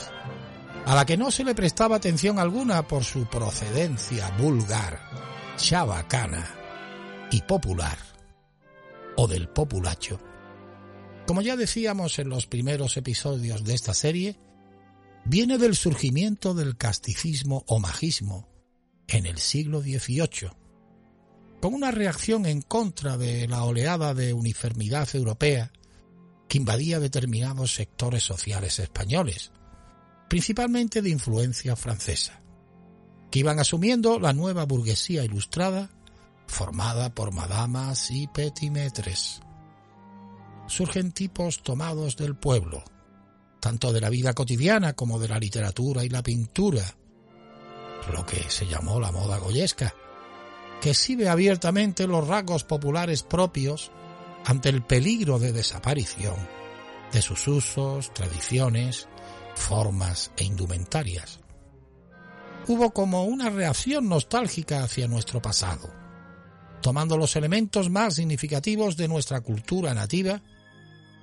a 0.87 0.95
la 0.95 1.05
que 1.07 1.17
no 1.17 1.31
se 1.31 1.45
le 1.45 1.55
prestaba 1.55 1.97
atención 1.97 2.39
alguna 2.39 2.87
por 2.87 3.05
su 3.05 3.27
procedencia 3.27 4.31
vulgar, 4.39 5.01
chabacana 5.57 6.49
y 7.31 7.43
popular, 7.43 7.99
o 9.17 9.29
del 9.29 9.49
populacho. 9.49 10.19
Como 11.27 11.43
ya 11.43 11.57
decíamos 11.57 12.19
en 12.19 12.29
los 12.29 12.47
primeros 12.47 12.97
episodios 12.97 13.63
de 13.65 13.75
esta 13.75 13.95
serie, 13.95 14.37
viene 15.25 15.59
del 15.59 15.77
surgimiento 15.77 16.55
del 16.55 16.77
casticismo 16.77 17.65
o 17.69 17.79
magismo 17.79 18.49
en 19.07 19.27
el 19.27 19.39
siglo 19.39 19.81
XVIII, 19.81 20.51
con 21.61 21.75
una 21.75 21.91
reacción 21.91 22.47
en 22.47 22.63
contra 22.63 23.17
de 23.17 23.47
la 23.47 23.65
oleada 23.65 24.15
de 24.15 24.33
uniformidad 24.33 25.09
europea 25.15 25.73
que 26.49 26.59
invadía 26.59 26.99
determinados 26.99 27.75
sectores 27.75 28.25
sociales 28.25 28.79
españoles, 28.81 29.53
principalmente 30.31 31.03
de 31.03 31.11
influencia 31.11 31.75
francesa, 31.75 32.41
que 33.33 33.41
iban 33.41 33.59
asumiendo 33.59 34.21
la 34.21 34.33
nueva 34.33 34.65
burguesía 34.65 35.25
ilustrada 35.25 35.91
formada 36.47 37.13
por 37.13 37.33
madamas 37.33 38.13
y 38.13 38.29
petimetres. 38.29 39.41
Surgen 40.69 41.11
tipos 41.11 41.65
tomados 41.65 42.17
del 42.17 42.37
pueblo, 42.37 42.85
tanto 43.59 43.93
de 43.93 44.01
la 44.01 44.09
vida 44.09 44.33
cotidiana 44.33 44.93
como 44.93 45.19
de 45.19 45.27
la 45.27 45.41
literatura 45.41 46.05
y 46.05 46.09
la 46.09 46.23
pintura, 46.23 46.85
lo 48.13 48.25
que 48.25 48.49
se 48.49 48.69
llamó 48.69 49.01
la 49.01 49.11
moda 49.11 49.39
goyesca, 49.39 49.93
que 50.81 50.91
exhibe 50.91 51.29
abiertamente 51.29 52.07
los 52.07 52.29
rasgos 52.29 52.63
populares 52.63 53.25
propios 53.25 53.91
ante 54.45 54.69
el 54.69 54.83
peligro 54.83 55.41
de 55.41 55.51
desaparición 55.51 56.37
de 57.11 57.21
sus 57.21 57.49
usos, 57.49 58.15
tradiciones 58.15 59.09
formas 59.61 60.33
e 60.37 60.45
indumentarias. 60.45 61.41
Hubo 62.67 62.91
como 62.91 63.25
una 63.25 63.51
reacción 63.51 64.09
nostálgica 64.09 64.83
hacia 64.83 65.09
nuestro 65.09 65.41
pasado, 65.41 65.93
tomando 66.83 67.17
los 67.17 67.37
elementos 67.37 67.91
más 67.91 68.15
significativos 68.15 68.97
de 68.97 69.09
nuestra 69.09 69.41
cultura 69.41 69.95
nativa 69.95 70.43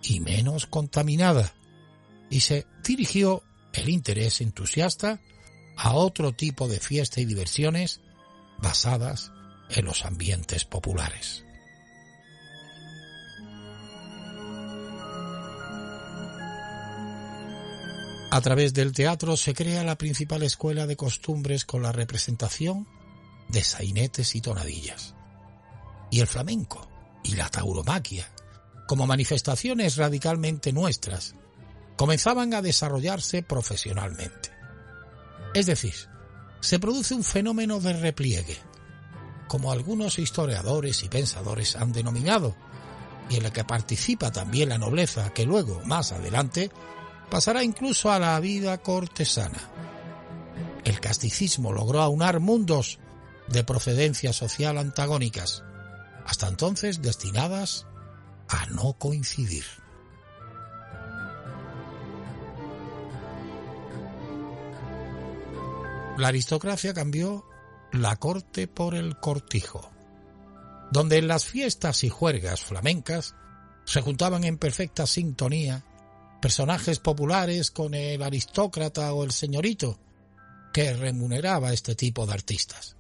y 0.03 0.19
menos 0.19 0.67
contaminada, 0.67 1.53
y 2.29 2.41
se 2.41 2.65
dirigió 2.83 3.43
el 3.73 3.89
interés 3.89 4.41
entusiasta 4.41 5.19
a 5.77 5.93
otro 5.93 6.33
tipo 6.33 6.67
de 6.67 6.79
fiesta 6.79 7.21
y 7.21 7.25
diversiones 7.25 8.01
basadas 8.59 9.31
en 9.69 9.85
los 9.85 10.05
ambientes 10.05 10.65
populares. 10.65 11.46
A 18.29 18.41
través 18.41 18.73
del 18.73 18.91
teatro 18.91 19.37
se 19.37 19.53
crea 19.53 19.83
la 19.83 19.97
principal 19.97 20.43
escuela 20.43 20.85
de 20.85 20.97
costumbres 20.97 21.63
con 21.63 21.81
la 21.81 21.93
representación 21.93 22.87
de 23.47 23.63
sainetes 23.63 24.35
y 24.35 24.41
tonadillas. 24.41 25.15
Y 26.11 26.19
el 26.19 26.27
flamenco 26.27 26.89
y 27.23 27.35
la 27.35 27.49
tauromaquia, 27.49 28.29
como 28.85 29.07
manifestaciones 29.07 29.95
radicalmente 29.95 30.73
nuestras, 30.73 31.35
comenzaban 31.95 32.53
a 32.53 32.61
desarrollarse 32.61 33.43
profesionalmente. 33.43 34.51
Es 35.53 35.65
decir, 35.65 35.95
se 36.59 36.79
produce 36.79 37.13
un 37.13 37.23
fenómeno 37.23 37.79
de 37.79 37.93
repliegue, 37.93 38.57
como 39.47 39.71
algunos 39.71 40.19
historiadores 40.19 41.01
y 41.03 41.09
pensadores 41.09 41.77
han 41.77 41.93
denominado, 41.93 42.55
y 43.29 43.37
en 43.37 43.45
el 43.45 43.51
que 43.51 43.63
participa 43.63 44.31
también 44.31 44.69
la 44.69 44.77
nobleza 44.77 45.33
que 45.33 45.45
luego, 45.45 45.81
más 45.85 46.11
adelante, 46.11 46.71
pasará 47.29 47.63
incluso 47.63 48.11
a 48.11 48.19
la 48.19 48.39
vida 48.39 48.77
cortesana. 48.79 49.59
El 50.83 50.99
casticismo 50.99 51.73
logró 51.73 52.01
aunar 52.01 52.39
mundos 52.39 52.99
de 53.47 53.63
procedencia 53.63 54.33
social 54.33 54.77
antagónicas, 54.77 55.63
hasta 56.25 56.47
entonces 56.47 57.01
destinadas 57.01 57.85
a 58.47 58.65
no 58.67 58.93
coincidir. 58.93 59.65
La 66.17 66.29
aristocracia 66.29 66.93
cambió 66.93 67.45
la 67.91 68.15
corte 68.15 68.67
por 68.67 68.95
el 68.95 69.17
cortijo, 69.19 69.91
donde 70.91 71.17
en 71.17 71.27
las 71.27 71.45
fiestas 71.45 72.03
y 72.03 72.09
juergas 72.09 72.61
flamencas 72.61 73.35
se 73.85 74.01
juntaban 74.01 74.43
en 74.43 74.57
perfecta 74.57 75.05
sintonía 75.05 75.85
personajes 76.47 76.99
populares 76.99 77.71
con 77.71 77.93
el 77.93 78.23
aristócrata 78.23 79.13
o 79.13 79.25
el 79.25 79.33
señorito 79.33 79.99
que 80.71 80.93
remuneraba 80.93 81.67
a 81.67 81.73
este 81.73 81.93
tipo 81.93 82.25
de 82.25 82.31
artistas. 82.31 82.95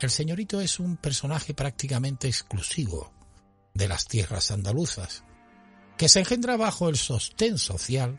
El 0.00 0.08
señorito 0.08 0.58
es 0.62 0.80
un 0.80 0.96
personaje 0.96 1.52
prácticamente 1.52 2.26
exclusivo 2.26 3.12
de 3.74 3.88
las 3.88 4.06
tierras 4.06 4.50
andaluzas, 4.50 5.22
que 5.98 6.08
se 6.08 6.20
engendra 6.20 6.56
bajo 6.56 6.88
el 6.88 6.96
sostén 6.96 7.58
social 7.58 8.18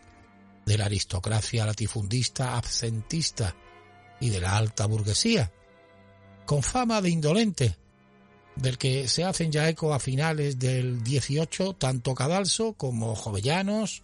de 0.67 0.77
la 0.77 0.85
aristocracia 0.85 1.65
latifundista 1.65 2.57
absentista 2.57 3.55
y 4.19 4.29
de 4.29 4.39
la 4.39 4.55
alta 4.55 4.85
burguesía, 4.85 5.51
con 6.45 6.61
fama 6.61 7.01
de 7.01 7.09
indolente, 7.09 7.75
del 8.59 8.77
que 8.77 9.07
se 9.07 9.23
hacen 9.23 9.51
ya 9.51 9.69
eco 9.69 9.93
a 9.93 9.99
finales 9.99 10.59
del 10.59 11.01
18 11.01 11.75
tanto 11.75 12.13
Cadalso 12.13 12.73
como 12.73 13.15
Jovellanos, 13.15 14.01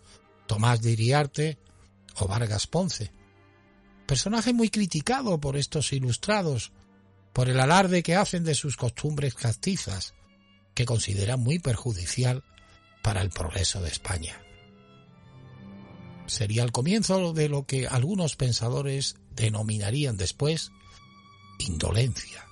Tomás 0.48 0.82
de 0.82 0.92
Iriarte 0.92 1.58
o 2.16 2.28
Vargas 2.28 2.66
Ponce. 2.66 3.12
Personaje 4.08 4.54
muy 4.54 4.70
criticado 4.70 5.40
por 5.40 5.58
estos 5.58 5.92
ilustrados, 5.92 6.72
por 7.34 7.50
el 7.50 7.60
alarde 7.60 8.02
que 8.02 8.16
hacen 8.16 8.44
de 8.44 8.56
sus 8.56 8.78
costumbres 8.78 9.34
castizas, 9.34 10.14
que 10.74 10.86
consideran 10.86 11.40
muy 11.42 11.60
perjudicial 11.60 12.44
para 13.04 13.22
el 13.22 13.32
progreso 13.32 13.82
de 13.82 13.90
España. 13.90 14.42
Sería 16.28 16.64
el 16.64 16.72
comienzo 16.72 17.34
de 17.34 17.50
lo 17.50 17.66
que 17.66 17.88
algunos 17.88 18.36
pensadores 18.36 19.16
denominarían 19.32 20.18
después 20.18 20.72
indolencia, 21.60 22.46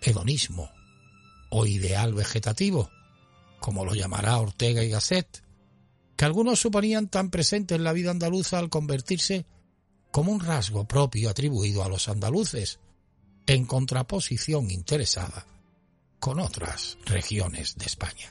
hedonismo, 0.00 0.70
o 1.50 1.66
ideal 1.66 2.14
vegetativo, 2.14 2.90
como 3.60 3.84
lo 3.84 3.94
llamará 3.94 4.38
Ortega 4.38 4.82
y 4.82 4.88
Gasset, 4.88 5.44
que 6.16 6.24
algunos 6.24 6.60
suponían 6.60 7.08
tan 7.08 7.30
presente 7.30 7.74
en 7.74 7.84
la 7.84 7.92
vida 7.92 8.10
andaluza 8.10 8.58
al 8.58 8.70
convertirse 8.70 9.46
como 10.10 10.32
un 10.32 10.40
rasgo 10.40 10.86
propio 10.86 11.30
atribuido 11.30 11.84
a 11.84 11.88
los 11.88 12.08
andaluces, 12.08 12.80
en 13.46 13.66
contraposición 13.66 14.70
interesada 14.70 15.46
con 16.18 16.38
otras 16.38 16.98
regiones 17.06 17.76
de 17.76 17.86
España. 17.86 18.30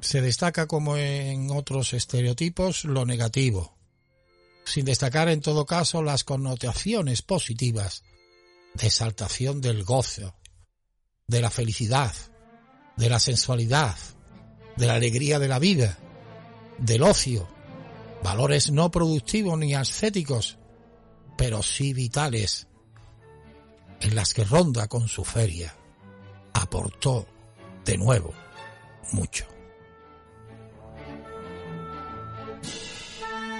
Se 0.00 0.20
destaca 0.20 0.66
como 0.66 0.98
en 0.98 1.50
otros 1.50 1.94
estereotipos 1.94 2.84
lo 2.84 3.06
negativo, 3.06 3.74
sin 4.64 4.84
destacar 4.84 5.28
en 5.28 5.40
todo 5.40 5.66
caso 5.66 6.02
las 6.02 6.24
connotaciones 6.24 7.22
positivas 7.22 8.02
de 8.74 8.86
exaltación 8.86 9.60
del 9.60 9.84
gozo, 9.84 10.34
de 11.26 11.40
la 11.40 11.50
felicidad, 11.50 12.12
de 12.96 13.08
la 13.08 13.18
sensualidad, 13.18 13.96
de 14.76 14.86
la 14.86 14.94
alegría 14.94 15.38
de 15.38 15.48
la 15.48 15.58
vida, 15.58 15.98
del 16.78 17.02
ocio, 17.02 17.48
valores 18.22 18.70
no 18.70 18.90
productivos 18.90 19.58
ni 19.58 19.74
ascéticos, 19.74 20.58
pero 21.36 21.62
sí 21.62 21.92
vitales, 21.92 22.66
en 24.00 24.14
las 24.14 24.34
que 24.34 24.44
Ronda 24.44 24.88
con 24.88 25.08
su 25.08 25.24
feria 25.24 25.74
aportó 26.52 27.26
de 27.84 27.96
nuevo 27.96 28.32
mucho. 29.12 29.53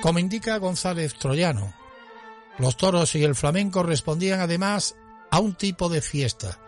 Como 0.05 0.19
indica 0.19 0.59
González 0.59 1.15
Troyano, 1.15 1.73
los 2.59 2.77
toros 2.77 3.15
y 3.15 3.25
el 3.25 3.35
flamenco 3.35 3.83
respondían 3.83 4.39
además 4.39 4.97
a 5.31 5.41
un 5.41 5.55
tipo 5.55 5.89
de 5.89 6.03
fiesta, 6.03 6.61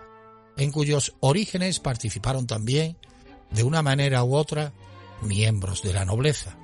en 0.56 0.72
cuyos 0.72 1.14
orígenes 1.20 1.78
participaron 1.78 2.46
también, 2.46 2.96
de 3.50 3.62
una 3.62 3.82
manera 3.82 4.24
u 4.24 4.34
otra, 4.34 4.72
miembros 5.20 5.82
de 5.82 5.92
la 5.92 6.06
nobleza. 6.06 6.56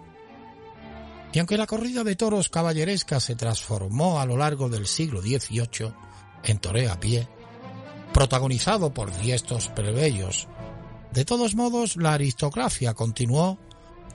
Y 1.34 1.40
aunque 1.40 1.58
la 1.58 1.66
corrida 1.66 2.04
de 2.04 2.16
toros 2.16 2.48
caballeresca 2.48 3.20
se 3.20 3.36
transformó 3.36 4.18
a 4.18 4.24
lo 4.24 4.38
largo 4.38 4.70
del 4.70 4.86
siglo 4.86 5.20
XVIII 5.20 5.92
en 6.42 6.58
toreo 6.58 6.90
a 6.90 6.98
pie, 6.98 7.28
protagonizado 8.14 8.94
por 8.94 9.14
diestros 9.18 9.68
plebeyos, 9.68 10.48
de 11.12 11.26
todos 11.26 11.54
modos 11.54 11.96
la 11.96 12.14
aristocracia 12.14 12.94
continuó 12.94 13.58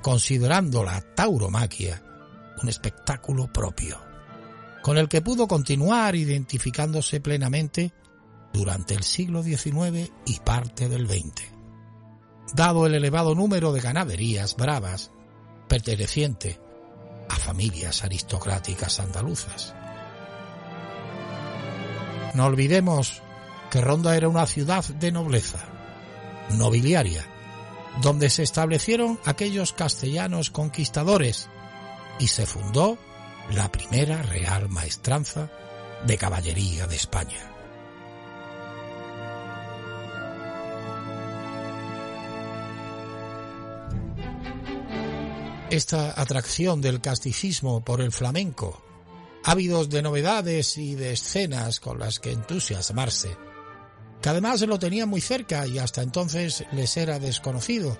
considerando 0.01 0.83
la 0.83 1.01
tauromaquia 1.13 2.01
un 2.61 2.69
espectáculo 2.69 3.51
propio, 3.51 3.99
con 4.81 4.97
el 4.97 5.07
que 5.09 5.21
pudo 5.21 5.47
continuar 5.47 6.15
identificándose 6.15 7.19
plenamente 7.19 7.93
durante 8.53 8.93
el 8.93 9.03
siglo 9.03 9.43
XIX 9.43 10.11
y 10.25 10.39
parte 10.39 10.89
del 10.89 11.07
XX. 11.07 11.53
Dado 12.53 12.85
el 12.85 12.95
elevado 12.95 13.35
número 13.35 13.73
de 13.73 13.81
ganaderías 13.81 14.55
bravas 14.55 15.11
perteneciente 15.67 16.59
a 17.29 17.35
familias 17.35 18.03
aristocráticas 18.03 18.99
andaluzas. 18.99 19.75
No 22.33 22.45
olvidemos 22.45 23.21
que 23.69 23.81
Ronda 23.81 24.15
era 24.15 24.29
una 24.29 24.45
ciudad 24.45 24.85
de 24.85 25.11
nobleza, 25.11 25.59
nobiliaria, 26.51 27.25
donde 28.01 28.29
se 28.29 28.43
establecieron 28.43 29.19
aquellos 29.25 29.73
castellanos 29.73 30.49
conquistadores 30.51 31.49
y 32.19 32.27
se 32.27 32.45
fundó 32.45 32.97
la 33.51 33.71
primera 33.71 34.21
Real 34.21 34.69
Maestranza 34.69 35.49
de 36.05 36.17
Caballería 36.17 36.87
de 36.87 36.95
España. 36.95 37.53
Esta 45.69 46.19
atracción 46.19 46.81
del 46.81 47.01
casticismo 47.01 47.83
por 47.83 48.01
el 48.01 48.13
flamenco, 48.13 48.81
ávidos 49.43 49.89
de 49.89 50.01
novedades 50.01 50.77
y 50.77 50.95
de 50.95 51.13
escenas 51.13 51.81
con 51.81 51.99
las 51.99 52.19
que 52.19 52.31
entusiasmarse, 52.31 53.37
que 54.21 54.29
además 54.29 54.61
lo 54.61 54.79
tenía 54.79 55.05
muy 55.05 55.19
cerca 55.19 55.67
y 55.67 55.77
hasta 55.77 56.01
entonces 56.01 56.63
les 56.71 56.95
era 56.95 57.19
desconocido, 57.19 57.97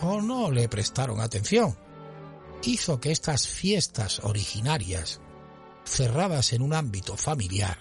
o 0.00 0.22
no 0.22 0.50
le 0.50 0.68
prestaron 0.70 1.20
atención, 1.20 1.76
hizo 2.62 3.00
que 3.00 3.12
estas 3.12 3.48
fiestas 3.48 4.20
originarias, 4.20 5.20
cerradas 5.84 6.52
en 6.52 6.62
un 6.62 6.74
ámbito 6.74 7.16
familiar, 7.16 7.78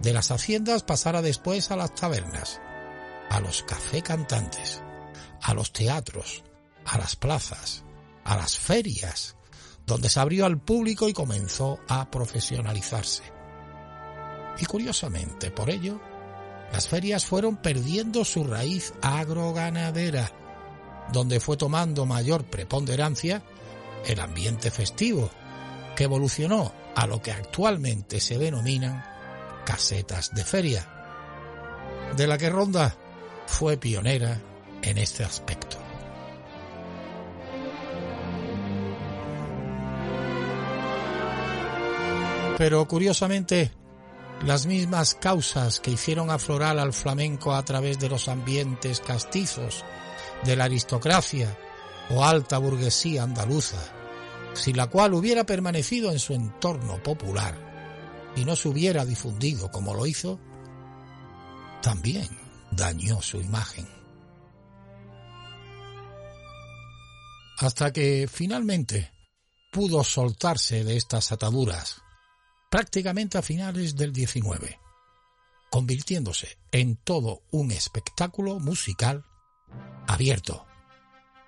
de 0.00 0.12
las 0.12 0.30
haciendas 0.30 0.82
pasara 0.82 1.22
después 1.22 1.70
a 1.70 1.76
las 1.76 1.94
tabernas, 1.94 2.60
a 3.30 3.40
los 3.40 3.62
café 3.62 4.02
cantantes, 4.02 4.82
a 5.42 5.54
los 5.54 5.72
teatros, 5.72 6.44
a 6.84 6.98
las 6.98 7.16
plazas, 7.16 7.84
a 8.24 8.36
las 8.36 8.58
ferias, 8.58 9.36
donde 9.86 10.08
se 10.08 10.20
abrió 10.20 10.46
al 10.46 10.60
público 10.60 11.08
y 11.08 11.12
comenzó 11.12 11.78
a 11.88 12.10
profesionalizarse. 12.10 13.22
Y 14.58 14.64
curiosamente, 14.64 15.50
por 15.50 15.70
ello, 15.70 16.00
las 16.72 16.88
ferias 16.88 17.24
fueron 17.24 17.56
perdiendo 17.56 18.24
su 18.24 18.44
raíz 18.44 18.94
agroganadera, 19.02 20.32
donde 21.12 21.40
fue 21.40 21.56
tomando 21.56 22.06
mayor 22.06 22.44
preponderancia 22.44 23.44
el 24.06 24.20
ambiente 24.20 24.70
festivo, 24.70 25.30
que 25.94 26.04
evolucionó 26.04 26.72
a 26.94 27.06
lo 27.06 27.20
que 27.20 27.32
actualmente 27.32 28.20
se 28.20 28.38
denominan 28.38 29.04
casetas 29.64 30.34
de 30.34 30.44
feria, 30.44 30.88
de 32.16 32.26
la 32.26 32.38
que 32.38 32.50
Ronda 32.50 32.96
fue 33.46 33.76
pionera 33.76 34.40
en 34.82 34.98
este 34.98 35.24
aspecto. 35.24 35.76
Pero 42.58 42.88
curiosamente, 42.88 43.70
las 44.44 44.66
mismas 44.66 45.14
causas 45.14 45.80
que 45.80 45.90
hicieron 45.90 46.30
aflorar 46.30 46.78
al 46.78 46.92
flamenco 46.92 47.54
a 47.54 47.64
través 47.64 47.98
de 47.98 48.08
los 48.08 48.28
ambientes 48.28 49.00
castizos 49.00 49.84
de 50.44 50.56
la 50.56 50.64
aristocracia 50.64 51.56
o 52.10 52.24
alta 52.24 52.58
burguesía 52.58 53.24
andaluza, 53.24 53.76
sin 54.56 54.76
la 54.76 54.88
cual 54.88 55.14
hubiera 55.14 55.44
permanecido 55.44 56.10
en 56.10 56.18
su 56.18 56.34
entorno 56.34 57.02
popular 57.02 58.32
y 58.36 58.44
no 58.44 58.56
se 58.56 58.68
hubiera 58.68 59.04
difundido 59.04 59.70
como 59.70 59.94
lo 59.94 60.06
hizo, 60.06 60.40
también 61.82 62.28
dañó 62.70 63.22
su 63.22 63.38
imagen. 63.38 63.88
Hasta 67.58 67.92
que 67.92 68.28
finalmente 68.30 69.12
pudo 69.72 70.04
soltarse 70.04 70.84
de 70.84 70.96
estas 70.96 71.32
ataduras 71.32 72.02
prácticamente 72.70 73.38
a 73.38 73.42
finales 73.42 73.96
del 73.96 74.14
XIX, 74.14 74.76
convirtiéndose 75.70 76.58
en 76.72 76.96
todo 76.96 77.42
un 77.50 77.70
espectáculo 77.70 78.58
musical 78.58 79.24
abierto, 80.06 80.66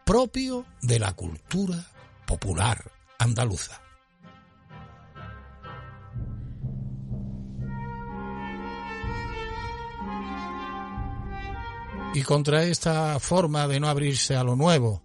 propio 0.07 0.65
de 0.81 0.99
la 0.99 1.13
cultura 1.15 1.91
popular 2.27 2.98
andaluza. 3.19 3.83
Y 12.15 12.23
contra 12.23 12.65
esta 12.65 13.21
forma 13.21 13.69
de 13.69 13.81
no 13.81 13.89
abrirse 13.89 14.35
a 14.35 14.43
lo 14.43 14.57
nuevo, 14.57 15.03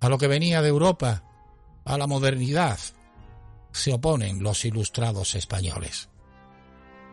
a 0.00 0.08
lo 0.08 0.18
que 0.18 0.28
venía 0.28 0.62
de 0.62 0.68
Europa, 0.68 1.24
a 1.84 1.98
la 1.98 2.06
modernidad, 2.06 2.78
se 3.72 3.92
oponen 3.92 4.42
los 4.42 4.64
ilustrados 4.64 5.34
españoles. 5.34 6.08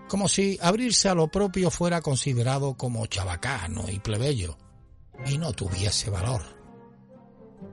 Como 0.07 0.29
si 0.29 0.59
abrirse 0.61 1.09
a 1.09 1.15
lo 1.15 1.27
propio 1.27 1.71
fuera 1.71 2.01
considerado 2.01 2.75
como 2.75 3.07
chabacano 3.07 3.89
y 3.89 3.99
plebeyo, 3.99 4.57
y 5.25 5.37
no 5.37 5.53
tuviese 5.53 6.09
valor. 6.09 6.41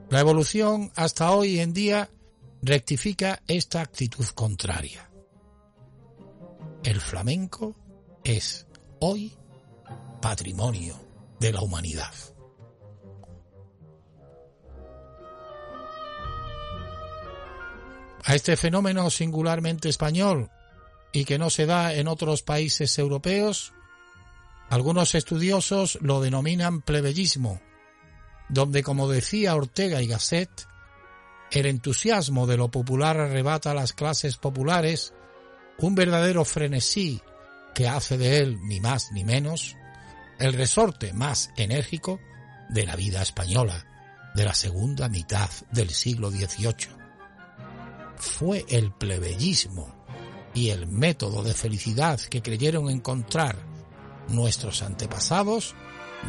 La 0.09 0.19
evolución 0.19 0.91
hasta 0.95 1.31
hoy 1.31 1.59
en 1.59 1.73
día 1.73 2.09
rectifica 2.63 3.41
esta 3.45 3.81
actitud 3.81 4.25
contraria. 4.33 5.09
El 6.81 7.01
flamenco 7.01 7.75
es 8.23 8.67
hoy 9.01 9.35
patrimonio 10.21 10.95
de 11.41 11.51
la 11.51 11.61
humanidad. 11.61 12.13
A 18.25 18.33
este 18.33 18.55
fenómeno 18.55 19.09
singularmente 19.09 19.89
español 19.89 20.49
y 21.11 21.25
que 21.25 21.37
no 21.37 21.49
se 21.49 21.65
da 21.65 21.93
en 21.93 22.07
otros 22.07 22.43
países 22.43 22.97
europeos, 22.97 23.73
algunos 24.69 25.15
estudiosos 25.15 25.97
lo 26.01 26.21
denominan 26.21 26.81
plebeyismo, 26.81 27.61
donde, 28.47 28.83
como 28.83 29.09
decía 29.09 29.53
Ortega 29.53 30.01
y 30.01 30.07
Gasset, 30.07 30.67
el 31.51 31.65
entusiasmo 31.65 32.47
de 32.47 32.57
lo 32.57 32.69
popular 32.69 33.19
arrebata 33.19 33.71
a 33.71 33.75
las 33.75 33.93
clases 33.93 34.37
populares 34.37 35.13
un 35.77 35.95
verdadero 35.95 36.45
frenesí 36.45 37.21
que 37.73 37.87
hace 37.87 38.17
de 38.17 38.37
él, 38.37 38.59
ni 38.63 38.79
más 38.79 39.11
ni 39.11 39.23
menos, 39.23 39.75
el 40.39 40.53
resorte 40.53 41.13
más 41.13 41.51
enérgico 41.57 42.19
de 42.69 42.85
la 42.85 42.95
vida 42.95 43.21
española 43.21 43.85
de 44.35 44.45
la 44.45 44.53
segunda 44.53 45.09
mitad 45.09 45.49
del 45.71 45.89
siglo 45.89 46.31
XVIII 46.31 47.03
fue 48.23 48.65
el 48.69 48.91
plebeyismo 48.91 49.93
y 50.53 50.69
el 50.69 50.87
método 50.87 51.43
de 51.43 51.53
felicidad 51.53 52.19
que 52.19 52.41
creyeron 52.41 52.89
encontrar 52.89 53.57
nuestros 54.29 54.81
antepasados 54.81 55.75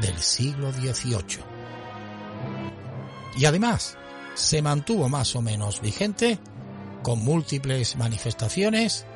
del 0.01 0.19
siglo 0.19 0.73
XVIII. 0.73 1.45
Y 3.37 3.45
además 3.45 3.97
se 4.35 4.63
mantuvo 4.63 5.09
más 5.09 5.35
o 5.37 5.43
menos 5.43 5.81
vigente 5.81 6.39
con 7.03 7.25
múltiples 7.25 7.97
manifestaciones 7.97 9.07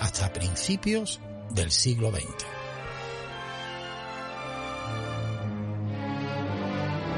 hasta 0.00 0.32
principios 0.32 1.20
del 1.50 1.70
siglo 1.70 2.10
XX. 2.10 2.26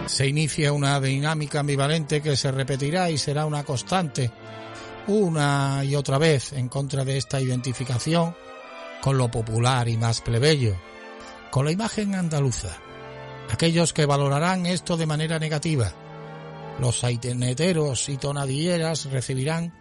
Se 0.07 0.27
inicia 0.27 0.73
una 0.73 1.01
dinámica 1.01 1.61
ambivalente 1.61 2.21
que 2.21 2.37
se 2.37 2.51
repetirá 2.51 3.11
y 3.11 3.19
será 3.19 3.47
una 3.47 3.64
constante 3.64 4.31
una 5.07 5.85
y 5.85 5.97
otra 5.97 6.19
vez 6.19 6.53
en 6.53 6.69
contra 6.69 7.05
de 7.05 7.19
esta 7.19 7.40
identificación 7.40 8.35
con 9.03 9.19
lo 9.19 9.31
popular 9.31 9.88
y 9.88 9.99
más 9.99 10.23
plebeyo, 10.23 10.77
con 11.51 11.67
la 11.67 11.73
imagen 11.73 12.14
andaluza. 12.14 12.79
Aquellos 13.51 13.93
que 13.93 14.07
valorarán 14.07 14.64
esto 14.64 14.97
de 14.97 15.07
manera 15.07 15.38
negativa. 15.38 15.93
Los 16.85 16.99
saiteneteros 16.99 18.11
y 18.11 18.18
tonadilleras 18.18 19.07
recibirán 19.07 19.73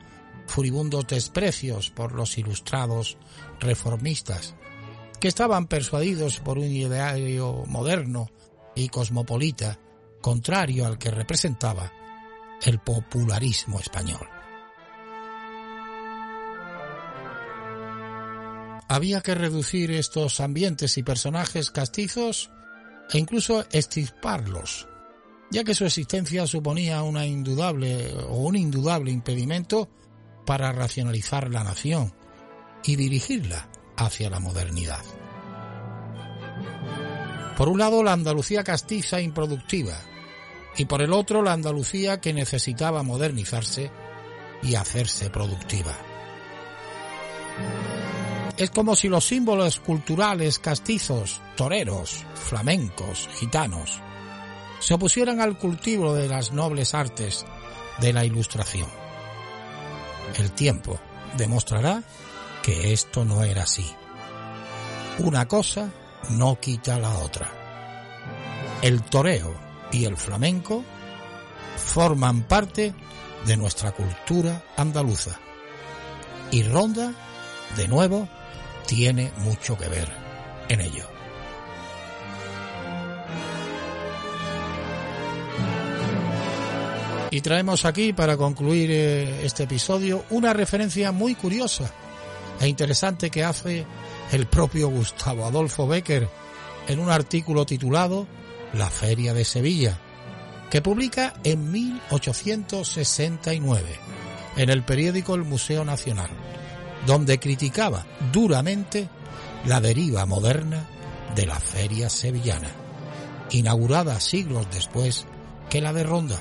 furibundos 0.47 1.05
desprecios 1.05 1.89
por 1.89 2.13
los 2.13 2.37
ilustrados 2.37 3.17
reformistas, 3.59 4.55
que 5.19 5.27
estaban 5.27 5.67
persuadidos 5.67 6.39
por 6.39 6.59
un 6.59 6.63
ideario 6.71 7.65
moderno 7.67 8.29
y 8.73 8.87
cosmopolita, 8.87 9.77
contrario 10.21 10.85
al 10.85 10.97
que 10.97 11.11
representaba 11.11 11.91
el 12.61 12.79
popularismo 12.79 13.81
español. 13.81 14.25
Había 18.87 19.19
que 19.19 19.35
reducir 19.35 19.91
estos 19.91 20.39
ambientes 20.39 20.97
y 20.97 21.03
personajes 21.03 21.69
castizos 21.69 22.49
e 23.11 23.17
incluso 23.17 23.65
extirparlos, 23.71 24.87
ya 25.53 25.63
que 25.63 25.75
su 25.75 25.85
existencia 25.85 26.47
suponía 26.47 27.03
una 27.03 27.27
indudable 27.27 28.11
o 28.27 28.37
un 28.37 28.55
indudable 28.55 29.11
impedimento 29.11 29.87
para 30.47 30.71
racionalizar 30.71 31.51
la 31.51 31.63
nación 31.63 32.11
y 32.83 32.95
dirigirla 32.95 33.69
hacia 33.95 34.31
la 34.31 34.39
modernidad. 34.39 35.05
Por 37.55 37.69
un 37.69 37.77
lado, 37.77 38.01
la 38.01 38.13
Andalucía 38.13 38.63
castiza 38.63 39.19
e 39.19 39.23
improductiva, 39.23 39.95
y 40.75 40.85
por 40.85 41.03
el 41.03 41.13
otro, 41.13 41.43
la 41.43 41.53
Andalucía 41.53 42.19
que 42.19 42.33
necesitaba 42.33 43.03
modernizarse 43.03 43.91
y 44.63 44.73
hacerse 44.73 45.29
productiva. 45.29 45.95
Es 48.57 48.71
como 48.71 48.95
si 48.95 49.07
los 49.07 49.23
símbolos 49.27 49.79
culturales 49.79 50.57
castizos, 50.57 51.41
toreros, 51.55 52.25
flamencos, 52.33 53.29
gitanos, 53.35 54.01
se 54.83 54.95
opusieran 54.95 55.39
al 55.39 55.57
cultivo 55.57 56.13
de 56.13 56.27
las 56.27 56.51
nobles 56.51 56.93
artes 56.93 57.45
de 58.01 58.11
la 58.11 58.25
ilustración. 58.25 58.89
El 60.35 60.51
tiempo 60.51 60.99
demostrará 61.37 62.03
que 62.61 62.91
esto 62.91 63.23
no 63.23 63.43
era 63.43 63.63
así. 63.63 63.89
Una 65.19 65.47
cosa 65.47 65.89
no 66.31 66.59
quita 66.59 66.99
la 66.99 67.17
otra. 67.19 67.49
El 68.81 69.03
toreo 69.03 69.55
y 69.93 70.03
el 70.03 70.17
flamenco 70.17 70.83
forman 71.77 72.43
parte 72.43 72.93
de 73.45 73.55
nuestra 73.55 73.93
cultura 73.93 74.65
andaluza. 74.75 75.39
Y 76.51 76.63
Ronda, 76.63 77.13
de 77.77 77.87
nuevo, 77.87 78.27
tiene 78.85 79.31
mucho 79.37 79.77
que 79.77 79.87
ver 79.87 80.09
en 80.67 80.81
ello. 80.81 81.12
Y 87.33 87.41
traemos 87.41 87.83
aquí, 87.85 88.13
para 88.13 88.37
concluir 88.37 88.91
eh, 88.91 89.43
este 89.43 89.63
episodio, 89.63 90.23
una 90.29 90.53
referencia 90.53 91.11
muy 91.11 91.33
curiosa 91.33 91.91
e 92.61 92.67
interesante 92.67 93.31
que 93.31 93.43
hace 93.43 93.87
el 94.31 94.45
propio 94.45 94.89
Gustavo 94.89 95.43
Adolfo 95.43 95.87
Becker 95.87 96.29
en 96.87 96.99
un 96.99 97.09
artículo 97.09 97.65
titulado 97.65 98.27
La 98.73 98.91
Feria 98.91 99.33
de 99.33 99.45
Sevilla, 99.45 99.97
que 100.69 100.83
publica 100.83 101.33
en 101.43 101.71
1869 101.71 103.81
en 104.55 104.69
el 104.69 104.83
periódico 104.83 105.33
El 105.33 105.43
Museo 105.43 105.83
Nacional 105.83 106.29
donde 107.07 107.39
criticaba 107.39 108.05
duramente 108.31 109.09
la 109.65 109.81
deriva 109.81 110.27
moderna 110.27 110.87
de 111.33 111.47
la 111.47 111.59
feria 111.59 112.09
sevillana, 112.09 112.69
inaugurada 113.49 114.19
siglos 114.19 114.67
después 114.71 115.25
que 115.71 115.81
la 115.81 115.93
de 115.93 116.03
Ronda, 116.03 116.39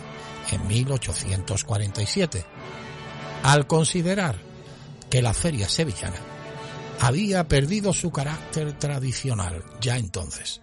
en 0.51 0.67
1847, 0.67 2.45
al 3.43 3.67
considerar 3.67 4.37
que 5.11 5.23
la 5.23 5.35
feria 5.35 5.69
sevillana 5.69 6.19
había 7.01 7.49
perdido 7.49 7.93
su 7.93 8.11
carácter 8.11 8.79
tradicional 8.79 9.65
ya 9.81 9.97
entonces. 9.97 10.61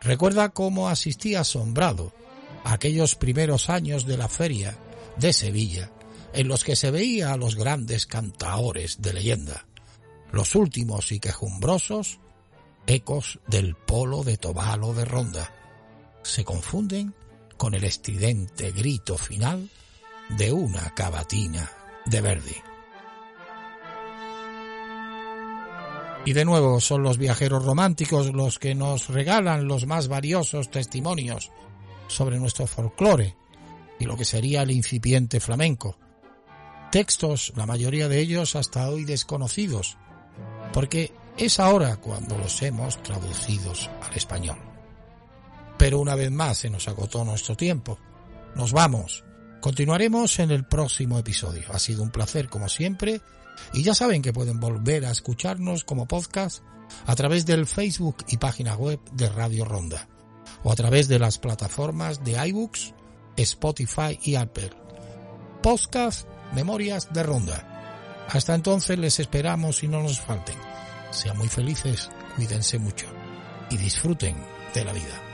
Recuerda 0.00 0.50
cómo 0.50 0.88
asistía 0.88 1.40
asombrado 1.40 2.12
a 2.64 2.74
aquellos 2.74 3.14
primeros 3.14 3.70
años 3.70 4.06
de 4.06 4.16
la 4.16 4.28
feria 4.28 4.76
de 5.16 5.32
Sevilla 5.32 5.90
en 6.32 6.48
los 6.48 6.64
que 6.64 6.76
se 6.76 6.90
veía 6.90 7.32
a 7.32 7.36
los 7.36 7.54
grandes 7.54 8.06
cantaores 8.06 9.00
de 9.00 9.12
leyenda, 9.12 9.66
los 10.32 10.56
últimos 10.56 11.12
y 11.12 11.20
quejumbrosos 11.20 12.18
ecos 12.86 13.38
del 13.46 13.76
polo 13.76 14.24
de 14.24 14.36
Tobalo 14.36 14.92
de 14.92 15.04
Ronda, 15.04 15.52
se 16.22 16.44
confunden 16.44 17.14
con 17.56 17.74
el 17.74 17.84
estridente 17.84 18.70
grito 18.72 19.16
final 19.16 19.70
de 20.30 20.52
una 20.52 20.94
cavatina 20.94 21.70
de 22.06 22.20
Verdi. 22.20 22.56
Y 26.26 26.32
de 26.32 26.44
nuevo 26.44 26.80
son 26.80 27.02
los 27.02 27.18
viajeros 27.18 27.64
románticos 27.64 28.32
los 28.32 28.58
que 28.58 28.74
nos 28.74 29.08
regalan 29.08 29.68
los 29.68 29.86
más 29.86 30.08
valiosos 30.08 30.70
testimonios 30.70 31.50
sobre 32.08 32.38
nuestro 32.38 32.66
folclore 32.66 33.36
y 33.98 34.04
lo 34.06 34.16
que 34.16 34.24
sería 34.24 34.62
el 34.62 34.70
incipiente 34.70 35.38
flamenco, 35.38 35.98
textos, 36.90 37.52
la 37.56 37.66
mayoría 37.66 38.08
de 38.08 38.20
ellos 38.20 38.56
hasta 38.56 38.88
hoy 38.88 39.04
desconocidos, 39.04 39.98
porque 40.72 41.12
es 41.36 41.60
ahora 41.60 41.96
cuando 41.96 42.38
los 42.38 42.62
hemos 42.62 43.02
traducidos 43.02 43.90
al 44.00 44.14
español. 44.14 44.73
Pero 45.84 45.98
una 45.98 46.14
vez 46.14 46.30
más 46.30 46.56
se 46.56 46.70
nos 46.70 46.88
agotó 46.88 47.26
nuestro 47.26 47.58
tiempo. 47.58 47.98
Nos 48.54 48.72
vamos. 48.72 49.22
Continuaremos 49.60 50.38
en 50.38 50.50
el 50.50 50.64
próximo 50.64 51.18
episodio. 51.18 51.64
Ha 51.72 51.78
sido 51.78 52.02
un 52.02 52.10
placer 52.10 52.48
como 52.48 52.70
siempre 52.70 53.20
y 53.74 53.82
ya 53.82 53.94
saben 53.94 54.22
que 54.22 54.32
pueden 54.32 54.58
volver 54.58 55.04
a 55.04 55.10
escucharnos 55.10 55.84
como 55.84 56.08
podcast 56.08 56.64
a 57.04 57.14
través 57.14 57.44
del 57.44 57.66
Facebook 57.66 58.24
y 58.28 58.38
página 58.38 58.76
web 58.76 58.98
de 59.12 59.28
Radio 59.28 59.66
Ronda 59.66 60.08
o 60.62 60.72
a 60.72 60.74
través 60.74 61.06
de 61.06 61.18
las 61.18 61.38
plataformas 61.38 62.24
de 62.24 62.32
iBooks, 62.48 62.94
Spotify 63.36 64.18
y 64.22 64.36
Apple. 64.36 64.70
Podcast 65.62 66.26
Memorias 66.54 67.12
de 67.12 67.24
Ronda. 67.24 68.24
Hasta 68.30 68.54
entonces 68.54 68.98
les 68.98 69.20
esperamos 69.20 69.82
y 69.82 69.88
no 69.88 70.02
nos 70.02 70.18
falten. 70.18 70.56
Sean 71.10 71.36
muy 71.36 71.48
felices, 71.48 72.08
cuídense 72.36 72.78
mucho 72.78 73.06
y 73.68 73.76
disfruten 73.76 74.34
de 74.72 74.82
la 74.82 74.94
vida. 74.94 75.33